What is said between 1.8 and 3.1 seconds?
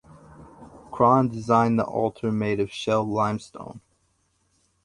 altar made of shell